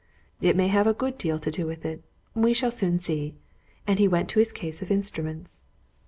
"It 0.41 0.55
may 0.55 0.67
have 0.67 0.87
a 0.87 0.95
good 0.95 1.19
deal 1.19 1.37
to 1.37 1.51
do 1.51 1.67
with 1.67 1.85
it. 1.85 2.03
We 2.33 2.55
shall 2.55 2.71
soon 2.71 2.97
see." 2.97 3.35
And 3.85 3.99
he 3.99 4.07
went 4.07 4.29
to 4.29 4.39
his 4.39 4.51
case 4.51 4.81
of 4.81 4.89
instruments. 4.89 5.61